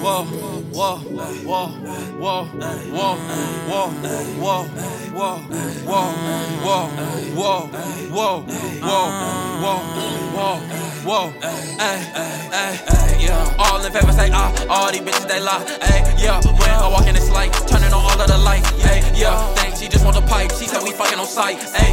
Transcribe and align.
whoa, 0.00 0.24
whoa, 0.72 0.96
whoa, 0.96 0.98
whoa, 1.44 1.66
whoa, 2.20 2.46
whoa, 2.90 3.16
whoa, 4.40 4.64
whoa, 5.12 5.36
whoa, 6.50 6.86
whoa, 7.30 7.66
whoa, 8.10 8.40
whoa, 8.80 9.06
whoa, 9.60 9.80
whoa, 10.34 10.58
whoa, 11.04 11.32
yeah. 13.20 13.54
All 13.58 13.84
in 13.84 13.92
favor 13.92 14.12
say 14.12 14.30
ah, 14.32 14.52
all 14.68 14.90
these 14.90 15.00
bitches 15.00 15.26
they 15.28 15.40
lie, 15.40 15.64
ay, 15.82 16.14
yeah. 16.18 16.40
When 16.40 16.70
I 16.70 16.88
walk 16.88 17.06
in 17.06 17.16
it's 17.16 17.30
like 17.30 17.52
turning 17.66 17.92
on 17.92 18.02
all 18.04 18.20
of 18.20 18.28
the 18.28 18.38
lights, 18.38 18.70
ay, 18.84 19.02
yeah. 19.14 19.54
Think 19.54 19.76
she 19.76 19.88
just 19.88 20.04
want 20.04 20.16
the 20.16 20.22
pipe, 20.22 20.52
she 20.52 20.66
said 20.66 20.82
we 20.82 20.92
fucking 20.92 21.18
on 21.18 21.26
sight, 21.26 21.58
ay, 21.74 21.89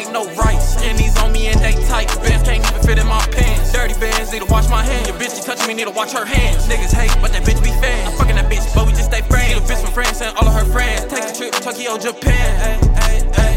ain't 0.00 0.12
no 0.12 0.24
rights. 0.34 0.76
Skinnies 0.76 1.16
on 1.22 1.32
me 1.32 1.48
and 1.48 1.60
they 1.60 1.72
tight, 1.86 2.08
bands 2.24 2.48
can't 2.48 2.64
even 2.64 2.82
fit 2.82 2.98
in 2.98 3.06
my 3.06 3.20
pants. 3.32 3.72
Dirty 3.72 3.94
bands, 4.00 4.32
need 4.32 4.42
to 4.42 4.50
wash 4.50 4.68
my 4.68 4.82
hands. 4.82 5.06
Your 5.08 5.16
bitch 5.16 5.34
keep 5.34 5.44
touching 5.44 5.68
me, 5.68 5.74
need 5.74 5.88
to 5.88 5.90
watch 5.90 6.12
her 6.12 6.24
hands. 6.24 6.66
Niggas 6.66 6.92
hate, 6.92 7.14
but 7.20 7.32
that 7.32 7.42
bitch 7.44 7.62
be 7.62 7.70
fans. 7.82 8.08
I'm 8.08 8.18
fucking 8.18 8.36
that 8.36 8.50
bitch, 8.50 8.64
but 8.74 8.86
we 8.86 8.92
just 8.92 9.10
stay 9.12 9.22
friends. 9.22 9.48
Need 9.52 9.62
a 9.62 9.66
bitch 9.66 9.82
from 9.82 9.92
France 9.92 10.20
and 10.22 10.36
all 10.36 10.48
of 10.48 10.54
her 10.54 10.64
friends. 10.72 11.04
Take 11.12 11.24
a 11.24 11.32
trip 11.32 11.52
to 11.52 11.60
Tokyo, 11.60 11.98
Japan. 11.98 12.50
Ay, 12.60 12.78
ay, 12.96 13.30
ay, 13.36 13.49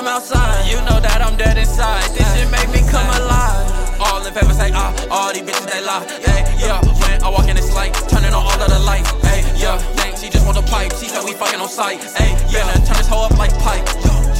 come 0.00 0.08
outside. 0.08 0.64
You 0.64 0.80
know 0.88 0.98
that 1.00 1.20
I'm 1.20 1.36
dead 1.36 1.58
inside. 1.58 2.08
This 2.16 2.24
shit 2.32 2.48
make 2.50 2.68
me 2.72 2.80
come 2.88 3.04
alive. 3.20 3.68
All 4.00 4.24
in 4.24 4.32
favor 4.32 4.54
say 4.54 4.70
ah, 4.72 4.96
all 5.10 5.30
these 5.32 5.42
bitches 5.42 5.68
they 5.68 5.84
lie. 5.84 6.00
Hey, 6.24 6.40
yeah, 6.56 6.80
when 7.00 7.22
I 7.22 7.28
walk 7.28 7.48
in 7.48 7.56
it's 7.58 7.74
like 7.74 7.92
turning 8.08 8.32
on 8.32 8.40
all 8.48 8.60
of 8.64 8.70
the 8.70 8.78
lights. 8.78 9.10
Hey, 9.20 9.44
yeah, 9.60 9.76
think 10.00 10.16
she 10.16 10.30
just 10.30 10.46
want 10.46 10.56
the 10.56 10.64
pipe. 10.64 10.92
She 10.96 11.08
said 11.08 11.22
we 11.24 11.34
fucking 11.34 11.60
on 11.60 11.68
sight. 11.68 12.00
Hey, 12.16 12.32
yeah, 12.48 12.64
turn 12.88 12.96
this 12.96 13.08
hoe 13.08 13.28
up 13.28 13.36
like 13.36 13.52
pipe. 13.60 13.84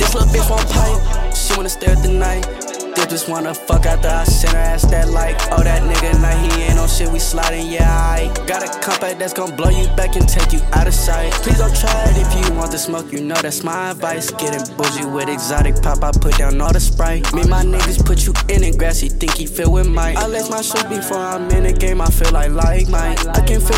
This 0.00 0.14
little 0.14 0.32
bitch 0.32 0.48
want 0.48 0.64
pipe. 0.72 1.36
She 1.36 1.54
wanna 1.54 1.68
stare 1.68 1.92
at 1.92 2.02
the 2.02 2.08
night. 2.08 2.69
They 2.96 3.06
just 3.06 3.28
wanna 3.28 3.54
fuck 3.54 3.86
after 3.86 4.08
I 4.08 4.24
send 4.24 4.54
her 4.54 4.58
ass 4.58 4.82
that 4.90 5.08
like. 5.10 5.36
Oh, 5.52 5.62
that 5.62 5.82
nigga, 5.82 6.20
nah, 6.20 6.30
he 6.30 6.62
ain't 6.62 6.78
on 6.78 6.88
shit, 6.88 7.08
we 7.08 7.18
sliding, 7.18 7.70
yeah, 7.70 7.90
I 7.90 8.32
got 8.46 8.62
a 8.62 8.80
compact 8.80 9.18
that's 9.18 9.32
gonna 9.32 9.54
blow 9.54 9.70
you 9.70 9.86
back 9.96 10.16
and 10.16 10.28
take 10.28 10.52
you 10.52 10.60
out 10.72 10.86
of 10.86 10.94
sight. 10.94 11.32
Please 11.44 11.58
don't 11.58 11.74
try 11.74 12.04
it 12.10 12.16
if 12.16 12.30
you 12.34 12.54
want 12.54 12.72
the 12.72 12.78
smoke, 12.78 13.12
you 13.12 13.20
know 13.22 13.36
that's 13.36 13.62
my 13.62 13.90
advice. 13.92 14.30
Getting 14.30 14.64
bougie 14.76 15.04
with 15.04 15.28
exotic 15.28 15.76
pop, 15.82 16.02
I 16.02 16.10
put 16.12 16.38
down 16.38 16.60
all 16.60 16.72
the 16.72 16.80
sprite. 16.80 17.32
Me, 17.32 17.44
my 17.46 17.62
niggas 17.62 18.04
put 18.04 18.26
you 18.26 18.32
in 18.48 18.64
and 18.64 18.78
grass, 18.78 18.98
he 19.00 19.08
think 19.08 19.34
he 19.34 19.46
feel 19.46 19.72
with 19.72 19.88
might. 19.88 20.16
I 20.16 20.26
lace 20.26 20.50
my 20.50 20.62
shoes 20.62 20.84
before 20.84 21.18
I'm 21.18 21.50
in 21.50 21.64
the 21.64 21.72
game, 21.72 22.00
I 22.00 22.06
feel 22.06 22.32
like 22.32 22.50
like 22.52 22.88
Mike. 22.88 23.18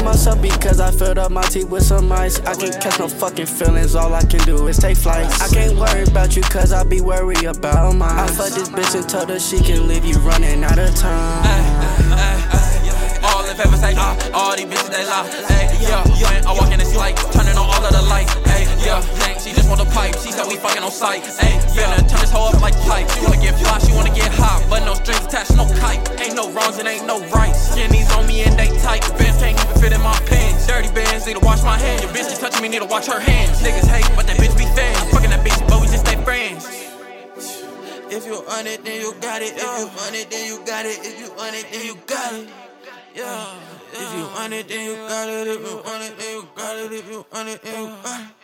Myself 0.05 0.42
because 0.42 0.81
I 0.81 0.91
filled 0.91 1.19
up 1.19 1.31
my 1.31 1.42
teeth 1.42 1.69
with 1.70 1.84
some 1.84 2.11
ice. 2.11 2.41
I 2.41 2.55
can't 2.55 2.81
catch 2.81 2.98
no 2.98 3.08
fucking 3.08 3.47
feelings, 3.47 3.95
all 3.95 4.12
I 4.12 4.25
can 4.25 4.41
do 4.41 4.67
is 4.67 4.77
take 4.77 4.97
flights. 4.97 5.41
I 5.41 5.48
can't 5.48 5.78
worry 5.78 6.03
about 6.03 6.34
you 6.36 6.42
cause 6.42 6.72
I 6.72 6.83
be 6.83 7.00
worried 7.00 7.45
about 7.45 7.95
mine. 7.95 8.19
I 8.19 8.27
fuck 8.27 8.50
this 8.50 8.69
bitch 8.69 8.95
and 8.97 9.08
told 9.08 9.30
her 9.30 9.39
she 9.39 9.61
can 9.61 9.86
leave 9.86 10.05
you 10.05 10.19
running 10.19 10.64
out 10.64 10.78
of 10.78 10.95
time. 10.97 11.47
All 13.23 13.48
in 13.48 13.56
favor 13.56 13.77
say 13.77 13.95
ah, 13.97 14.19
all 14.34 14.56
these 14.56 14.67
bitches 14.67 14.91
they 14.91 15.06
lie. 15.06 15.27
Hey, 15.47 15.70
yeah, 15.80 16.03
when 16.03 16.47
I 16.47 16.53
walk 16.53 16.73
in 16.73 16.80
it's 16.80 16.97
like 16.97 17.14
turning 17.30 17.56
on 17.56 17.70
all 17.70 17.84
of 17.84 17.92
the 17.92 18.03
lights. 18.03 18.34
Hey, 18.45 18.67
yeah, 18.84 19.00
she 19.39 19.53
just 19.53 19.69
want 19.69 19.78
the 19.78 19.86
pipe. 19.95 20.19
She 20.19 20.33
said 20.33 20.47
we 20.48 20.56
fucking 20.56 20.83
on 20.83 20.91
sight. 20.91 21.23
Hey, 21.39 21.62
finna 21.70 21.98
turn 22.11 22.20
this 22.20 22.33
hoe 22.33 22.51
up 22.51 22.61
like 22.61 22.74
pipe. 22.83 23.08
She 23.11 23.23
wanna 23.23 23.41
get 23.41 23.55
fly, 23.58 23.79
she 23.79 23.92
wanna 23.95 24.14
get 24.14 24.33
hot, 24.35 24.67
but 24.68 24.85
no 24.85 24.95
strings 24.95 25.24
attached, 25.27 25.55
no 25.57 25.64
kite. 25.79 26.02
Ain't 26.20 26.35
no 26.35 26.51
wrongs, 26.51 26.79
it 26.79 26.86
ain't 26.86 27.07
no 27.07 27.23
rights. 27.30 27.70
Skinnies 27.70 28.11
on 28.18 28.27
me 28.27 28.42
and 28.42 28.58
they 28.58 28.72
me, 32.62 32.68
need 32.68 32.78
to 32.78 32.86
watch 32.86 33.06
her 33.06 33.18
hands. 33.18 33.61
Niggas 33.61 33.89
hate, 33.90 34.08
but 34.14 34.27
that 34.28 34.36
bitch 34.36 34.56
be 34.56 34.64
fans. 34.78 35.11
Fucking 35.11 35.30
that 35.30 35.45
bitch, 35.45 35.58
but 35.68 35.80
we 35.80 35.89
just 35.89 36.06
stay 36.06 36.17
friends. 36.23 36.64
If 38.08 38.24
you 38.24 38.40
want 38.46 38.68
it, 38.68 38.84
then 38.84 39.00
you 39.00 39.12
got 39.20 39.42
it. 39.42 39.55
If 39.56 39.62
you 39.62 39.86
want 39.98 40.14
it, 40.14 40.30
then 40.30 40.46
you 40.46 40.64
got 40.64 40.86
it. 40.86 40.98
If 41.02 41.18
you 41.18 41.34
want 41.34 41.56
it, 41.56 41.67
then 41.73 41.84
you 41.84 41.96
got 42.06 42.33
it. 42.34 42.48
Yeah. 43.17 43.58
If 43.92 44.14
you 44.14 44.24
want 44.36 44.52
it, 44.52 44.68
then 44.68 44.84
you 44.86 44.95
got 44.95 45.28
it. 45.28 45.48
If 45.48 45.61
you 45.61 45.77
want 45.83 46.02
it, 46.05 46.18
then 46.18 46.34
you 46.34 46.48
got 46.55 46.77
it. 46.78 46.92
If 46.92 47.11
you 47.11 47.27
want 47.33 47.48
it, 47.48 47.62
then 47.62 47.83
you 47.83 47.89
got 48.05 48.20
it. 48.20 48.42